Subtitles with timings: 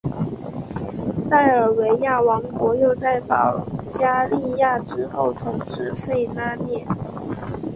[1.19, 3.63] 塞尔维亚王国又在保
[3.93, 6.87] 加利亚之后统治弗拉涅。